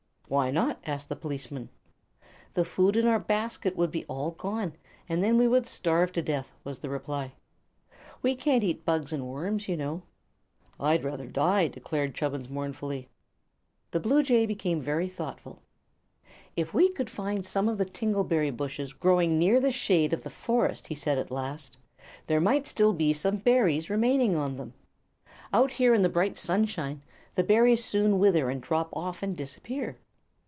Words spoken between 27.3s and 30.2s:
the berries soon wither and drop off and disappear."